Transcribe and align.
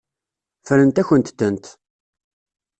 Ffrent-akent-tent. 0.61 1.65